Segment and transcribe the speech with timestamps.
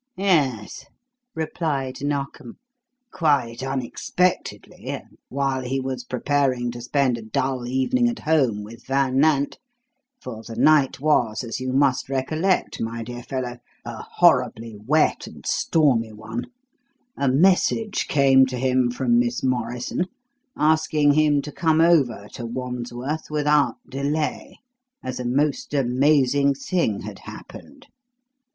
[0.17, 0.85] "Yes,"
[1.35, 2.57] replied Narkom.
[3.11, 8.83] "Quite unexpectedly, and while he was preparing to spend a dull evening at home with
[8.87, 9.59] Van Nant
[10.19, 15.45] for the night was, as you must recollect, my dear fellow, a horribly wet and
[15.45, 16.45] stormy one
[17.15, 20.05] a message came to him from Miss Morrison
[20.57, 24.61] asking him to come over to Wandsworth without delay,
[25.03, 27.85] as a most amazing thing had happened.